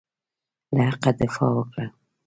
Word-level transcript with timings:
له 0.75 0.81
حقه 0.89 1.11
دفاع 1.19 1.51
وکړه. 1.55 1.85